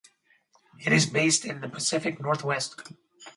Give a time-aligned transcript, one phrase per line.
[0.79, 2.75] It is based in the Pacific Northwest.